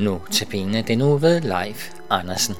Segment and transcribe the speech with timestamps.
[0.00, 2.54] Nu til penge den nu ved Leif Andersen.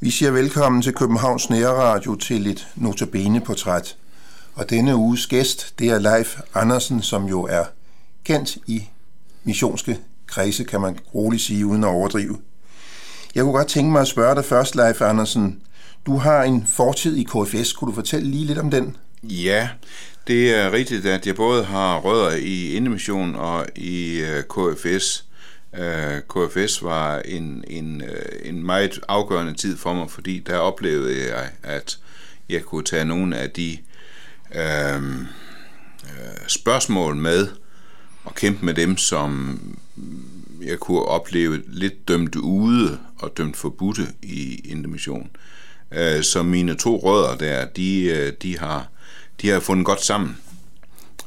[0.00, 3.96] Vi siger velkommen til Københavns Nærradio til et notabene-portræt.
[4.54, 7.64] Og denne uges gæst, det er Leif Andersen, som jo er
[8.24, 8.88] kendt i
[9.44, 12.38] missionske kredse, kan man roligt sige, uden at overdrive.
[13.34, 15.60] Jeg kunne godt tænke mig at spørge dig først, Leif Andersen.
[16.06, 17.72] Du har en fortid i KFS.
[17.72, 18.96] Kunne du fortælle lige lidt om den?
[19.22, 19.68] Ja,
[20.26, 25.24] det er rigtigt, at jeg både har rødder i Indemission og i øh, KFS.
[25.78, 31.34] Øh, KFS var en, en, øh, en meget afgørende tid for mig, fordi der oplevede
[31.34, 31.98] jeg, at
[32.48, 33.78] jeg kunne tage nogle af de
[34.54, 35.02] øh,
[36.46, 37.48] spørgsmål med
[38.24, 39.60] og kæmpe med dem, som
[40.62, 45.30] jeg kunne opleve lidt dømt ude og dømt forbudte i intermission.
[45.92, 48.88] Øh, så mine to rødder der, de, øh, de, har,
[49.42, 50.36] de har fundet godt sammen.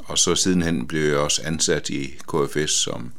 [0.05, 3.11] Og så sidenhen blev jeg også ansat i KFS som,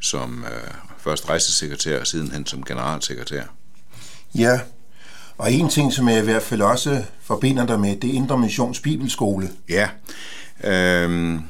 [0.00, 3.42] som øh, først rejsesekretær og sidenhen som generalsekretær.
[4.34, 4.60] Ja,
[5.38, 8.38] og en ting, som jeg i hvert fald også forbinder dig med, det er Indre
[8.38, 9.50] Missions Bibelskole.
[9.68, 9.88] Ja,
[10.64, 11.40] øh,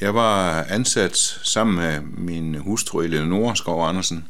[0.00, 4.24] jeg var ansat sammen med min hustru Eleonora Skov Andersen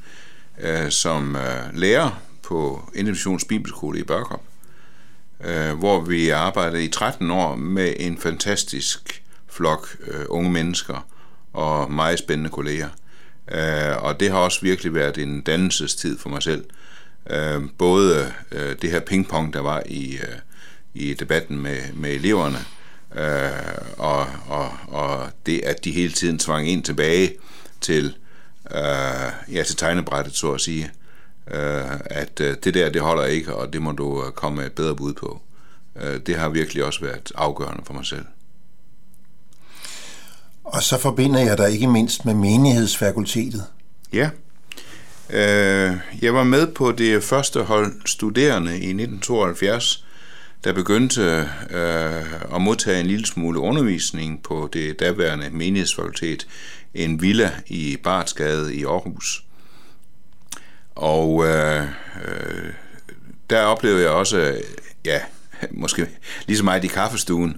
[0.60, 4.42] øh, som øh, lærer på Indremissions Bibelskole i Børkop,
[5.44, 11.06] øh, hvor vi arbejdede i 13 år med en fantastisk flok øh, unge mennesker
[11.52, 12.88] og meget spændende kolleger.
[13.52, 16.64] Øh, og det har også virkelig været en dannelsestid for mig selv.
[17.30, 20.38] Øh, både øh, det her pingpong, der var i, øh,
[20.94, 22.58] i debatten med, med eleverne,
[23.16, 27.32] øh, og, og, og det, at de hele tiden tvang ind tilbage
[27.80, 28.14] til,
[28.70, 30.90] øh, ja, til tegnebrættet, så at sige,
[31.50, 34.66] øh, at øh, det der, det holder ikke, og det må du øh, komme med
[34.66, 35.40] et bedre bud på.
[35.96, 38.24] Øh, det har virkelig også været afgørende for mig selv.
[40.64, 43.64] Og så forbinder jeg dig ikke mindst med menighedsfakultetet.
[44.12, 44.30] Ja.
[45.30, 50.04] Øh, jeg var med på det første hold studerende i 1972,
[50.64, 56.46] der begyndte øh, at modtage en lille smule undervisning på det daværende menighedsfakultet,
[56.94, 59.44] en villa i Bartsgade i Aarhus.
[60.94, 61.82] Og øh,
[62.24, 62.72] øh,
[63.50, 64.60] der oplevede jeg også,
[65.04, 65.20] ja,
[65.70, 66.06] måske
[66.46, 67.50] lige så meget i kaffestuen,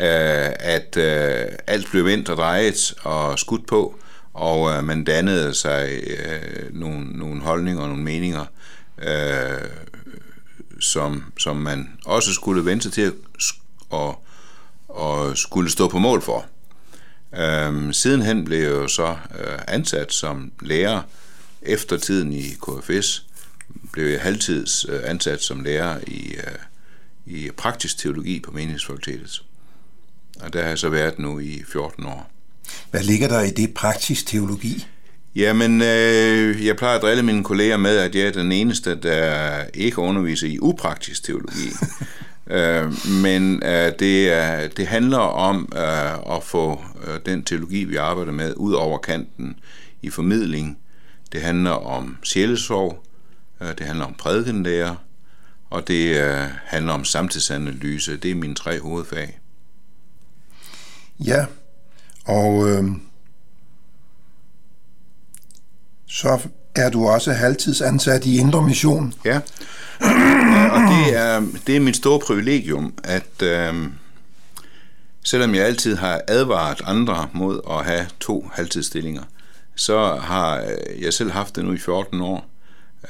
[0.00, 3.98] øh, at øh, alt blev vendt og drejet og skudt på,
[4.34, 8.44] og øh, man dannede sig øh, nogle, nogle holdninger og nogle meninger,
[8.98, 9.68] øh,
[10.80, 13.12] som, som man også skulle vente sig til at
[13.90, 14.24] og,
[14.88, 16.46] og skulle stå på mål for.
[17.36, 21.02] Øhm, sidenhen blev jeg jo så øh, ansat som lærer
[21.62, 23.26] efter tiden i KFS,
[23.92, 26.58] blev jeg halvtids øh, ansat som lærer i, øh,
[27.26, 29.42] i praktisk teologi på menighedsfakultetet.
[30.40, 32.30] Og der har jeg så været nu i 14 år.
[32.90, 34.86] Hvad ligger der i det praktisk teologi?
[35.34, 39.64] Jamen, øh, jeg plejer at drille mine kolleger med, at jeg er den eneste, der
[39.74, 41.68] ikke underviser i upraktisk teologi.
[42.56, 42.92] øh,
[43.22, 48.32] men øh, det, er, det handler om øh, at få øh, den teologi, vi arbejder
[48.32, 49.56] med, ud over kanten
[50.02, 50.78] i formidling.
[51.32, 53.04] Det handler om sjælesorg,
[53.60, 54.94] øh, det handler om prædikenlærer,
[55.70, 58.16] og det øh, handler om samtidsanalyse.
[58.16, 59.38] Det er mine tre hovedfag.
[61.24, 61.46] Ja,
[62.24, 62.68] og...
[62.68, 62.84] Øh
[66.20, 66.38] så
[66.74, 69.14] er du også halvtidsansat i Indre Mission.
[69.24, 69.36] Ja,
[70.74, 73.74] og det er, det er mit store privilegium, at øh,
[75.24, 79.22] selvom jeg altid har advaret andre mod at have to halvtidsstillinger,
[79.74, 82.50] så har øh, jeg selv haft det nu i 14 år,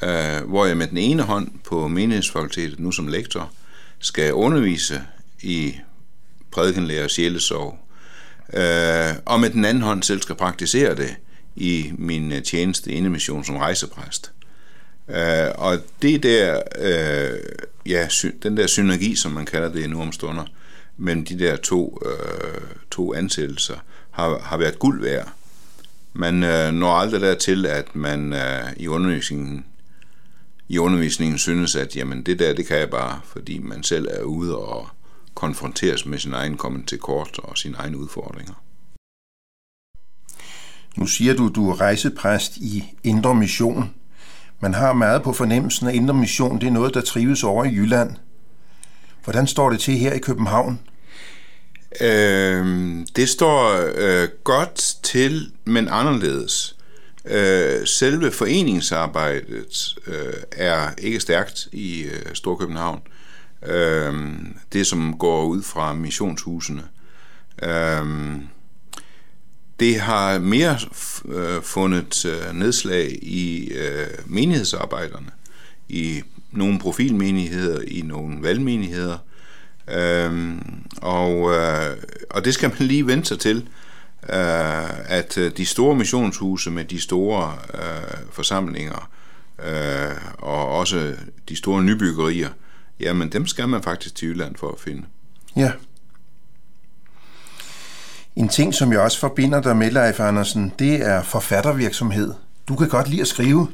[0.03, 3.51] øh, hvor jeg med den ene hånd på menighedsfakultetet, nu som lektor,
[3.99, 5.01] skal undervise
[5.41, 5.75] i
[6.51, 7.77] prædikenlærer og sjælesorg,
[8.53, 11.15] øh, og med den anden hånd selv skal praktisere det
[11.55, 14.31] i min øh, tjeneste indemission som rejsepræst.
[15.09, 17.39] Øh, og det der, øh,
[17.85, 18.07] ja,
[18.43, 20.45] den der synergi, som man kalder det nu om stunder,
[20.97, 22.61] mellem de der to, øh,
[22.91, 23.75] to ansættelser,
[24.11, 25.33] har, har været guld værd.
[26.13, 29.65] Man øh, når aldrig dertil, at man øh, i undervisningen
[30.71, 34.21] i undervisningen synes, at jamen, det der, det kan jeg bare, fordi man selv er
[34.21, 34.87] ude og
[35.33, 38.53] konfronteres med sin egen kommet til kort og sine egne udfordringer.
[40.95, 43.93] Nu siger du, du er rejsepræst i Indre Mission.
[44.59, 46.61] Man har meget på fornemmelsen at Indre Mission.
[46.61, 48.15] Det er noget, der trives over i Jylland.
[49.23, 50.79] Hvordan står det til her i København?
[52.01, 56.75] Øh, det står øh, godt til, men anderledes.
[57.25, 63.01] Øh, selve foreningsarbejdet øh, er ikke stærkt i øh, Storkøbenhavn.
[63.65, 64.13] Øh,
[64.73, 66.83] det, som går ud fra missionshusene.
[67.63, 68.05] Øh,
[69.81, 70.77] det har mere
[71.25, 75.29] øh, fundet øh, nedslag i øh, menighedsarbejderne,
[75.89, 79.17] i nogle profilmenigheder, i nogle valgmenigheder,
[79.87, 80.51] øh,
[81.01, 81.97] og, øh,
[82.29, 83.57] og det skal man lige vente sig til,
[84.29, 89.09] øh, at øh, de store missionshuse med de store øh, forsamlinger,
[89.65, 91.15] øh, og også
[91.49, 92.49] de store nybyggerier,
[92.99, 95.03] jamen dem skal man faktisk til Jylland for at finde.
[95.55, 95.71] Ja.
[98.35, 102.33] En ting, som jeg også forbinder dig med, Leif Andersen, det er forfattervirksomhed.
[102.67, 103.67] Du kan godt lide at skrive.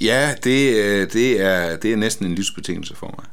[0.00, 3.26] Ja, det, øh, det, er, det er næsten en livsbetingelse for mig.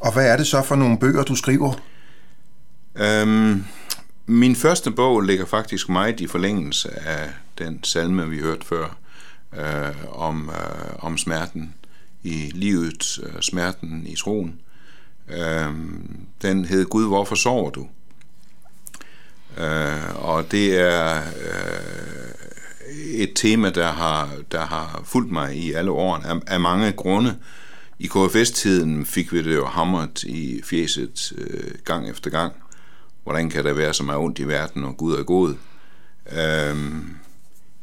[0.00, 1.74] Og hvad er det så for nogle bøger, du skriver?
[2.94, 3.64] Øhm,
[4.26, 8.96] min første bog ligger faktisk meget i forlængelse af den salme, vi hørte før,
[9.56, 11.74] øh, om, øh, om smerten
[12.22, 14.60] i livet, øh, smerten i troen.
[15.28, 15.74] Øh,
[16.42, 17.86] den hed Gud, hvorfor sover du?
[19.58, 21.96] Øh, og det er øh,
[23.14, 27.36] et tema, der har, der har fulgt mig i alle årene af, af mange grunde.
[27.98, 32.52] I KFS-tiden fik vi det jo hamret i fjeset øh, gang efter gang.
[33.22, 35.54] Hvordan kan der være så meget ondt i verden, og Gud er god?
[36.32, 36.76] Øh,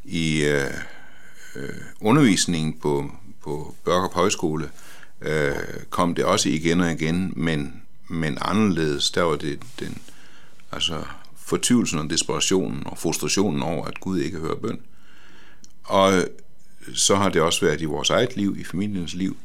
[0.04, 0.70] I øh,
[1.56, 3.10] øh, undervisningen på,
[3.42, 4.70] på Børkop Højskole
[5.20, 5.54] øh,
[5.90, 9.98] kom det også igen og igen, men, men anderledes, der var det den,
[10.72, 11.04] altså
[11.44, 14.80] fortvivlelsen og desperationen og frustrationen over, at Gud ikke hører bøn.
[15.84, 16.26] Og øh,
[16.94, 19.36] så har det også været i vores eget liv, i familiens liv.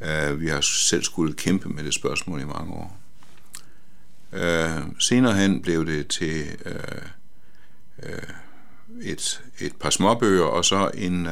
[0.00, 2.98] Øh, vi har selv skulle kæmpe med det spørgsmål i mange år.
[4.32, 6.44] Øh, senere hen blev det til
[9.02, 11.28] et, et par småbøger, og så en,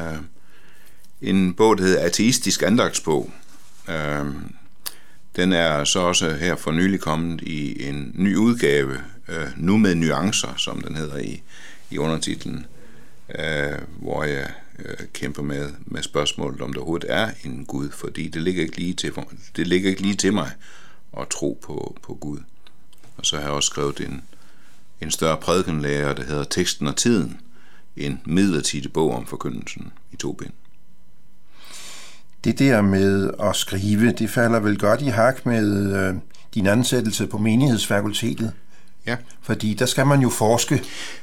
[1.21, 3.33] en bog, der hedder Ateistisk Andagsbog.
[5.37, 8.99] Den er så også her for nylig kommet i en ny udgave,
[9.29, 11.43] øh, nu med nuancer, som den hedder i,
[11.91, 12.67] i undertitlen,
[13.38, 18.29] øh, hvor jeg øh, kæmper med, med spørgsmålet, om der overhovedet er en Gud, fordi
[18.29, 19.12] det ligger ikke lige til,
[19.56, 20.50] det ligger ikke lige til mig
[21.19, 22.38] at tro på, på Gud.
[23.17, 24.23] Og så har jeg også skrevet en,
[25.00, 27.41] en større prædikenlærer, der hedder Teksten og Tiden,
[27.97, 30.53] en midlertidig bog om forkyndelsen i to bind
[32.45, 36.15] det der med at skrive, det falder vel godt i hak med øh,
[36.55, 38.53] din ansættelse på menighedsfakultetet.
[39.07, 39.17] Ja.
[39.43, 40.83] Fordi der skal man jo forske.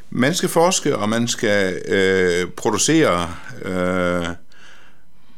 [0.10, 3.30] Man skal forske, og man skal øh, producere,
[3.62, 4.25] øh,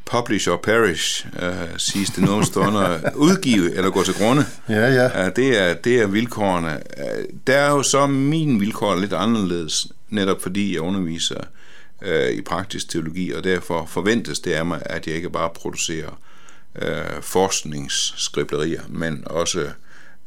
[0.05, 4.45] publish or perish, øh, siges det nogle stunder, udgive eller gå til grunde.
[4.69, 5.25] Ja, ja.
[5.25, 6.73] Øh, det, er, det er vilkårene.
[6.73, 11.58] Øh, der er jo så min vilkår lidt anderledes, netop fordi jeg underviser øh,
[12.31, 16.19] i praktisk teologi, og derfor forventes det af mig, at jeg ikke bare producerer
[16.75, 19.69] øh, forskningsskribblerier, men også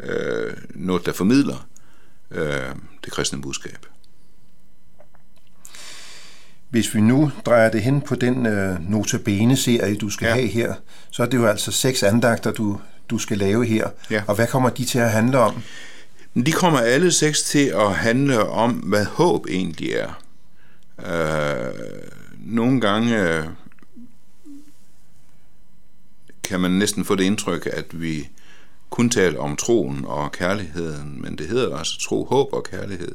[0.00, 1.68] øh, noget, der formidler
[2.30, 2.74] øh,
[3.04, 3.86] det kristne budskab.
[6.70, 10.34] Hvis vi nu drejer det hen på den øh, notabene-serie, du skal ja.
[10.34, 10.74] have her,
[11.10, 12.80] så er det jo altså seks andagter, du,
[13.10, 13.88] du skal lave her.
[14.10, 14.22] Ja.
[14.26, 15.62] Og hvad kommer de til at handle om?
[16.46, 20.21] De kommer alle seks til at handle om, hvad håb egentlig er.
[20.98, 21.74] Øh,
[22.38, 23.44] nogle gange øh,
[26.44, 28.28] kan man næsten få det indtryk, at vi
[28.90, 33.14] kun taler om troen og kærligheden, men det hedder altså tro, håb og kærlighed.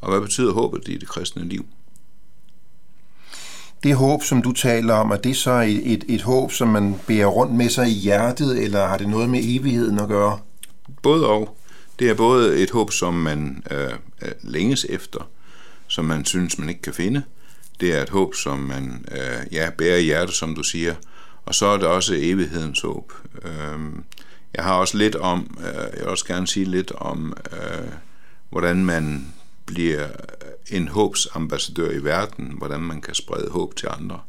[0.00, 1.66] Og hvad betyder håbet i det kristne liv?
[3.82, 7.00] Det håb, som du taler om, er det så et, et, et håb, som man
[7.06, 10.38] bærer rundt med sig i hjertet, eller har det noget med evigheden at gøre?
[11.02, 11.56] Både og.
[11.98, 13.90] Det er både et håb, som man øh,
[14.42, 15.28] længes efter,
[15.88, 17.22] som man synes, man ikke kan finde.
[17.80, 20.94] Det er et håb, som man øh, ja, bærer i hjertet, som du siger.
[21.46, 23.12] Og så er det også evighedens håb.
[23.42, 23.78] Øh,
[24.54, 27.88] jeg har også lidt om, øh, jeg vil også gerne sige lidt om, øh,
[28.50, 29.34] hvordan man
[29.66, 30.06] bliver
[30.70, 34.20] en håbsambassadør i verden, hvordan man kan sprede håb til andre.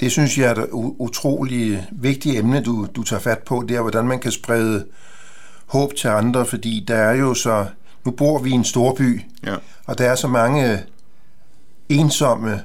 [0.00, 3.80] Det synes jeg er et utrolig vigtigt emne, du, du tager fat på, det er,
[3.80, 4.86] hvordan man kan sprede
[5.66, 7.66] håb til andre, fordi der er jo så,
[8.04, 9.56] nu bor vi i en storby, ja.
[9.84, 10.82] og der er så mange
[11.88, 12.62] ensomme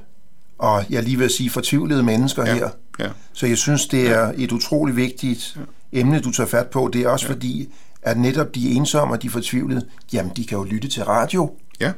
[0.60, 2.54] og jeg lige vil sige fortvivlede mennesker ja.
[2.54, 2.70] her.
[3.00, 3.10] Ja.
[3.34, 5.58] Så jeg synes, det er et utrolig vigtigt
[5.94, 6.00] ja.
[6.00, 6.90] emne, du tager fat på.
[6.94, 7.34] Det er også ja.
[7.34, 11.56] fordi, at netop de ensomme og de fortvivlede, jamen de kan jo lytte til radio.
[11.80, 11.92] Ja,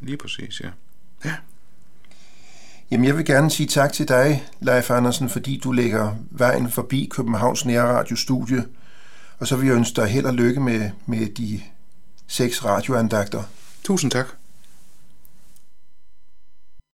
[0.00, 0.68] lige præcis, ja.
[1.24, 1.34] ja.
[2.90, 7.08] Jamen, jeg vil gerne sige tak til dig, Leif Andersen, fordi du lægger vejen forbi
[7.10, 8.64] Københavns Nærradiostudie.
[9.38, 11.60] Og så vil jeg ønske dig held og lykke med, med de
[12.26, 13.48] seks radioandagter.
[13.82, 14.36] Tusind tak.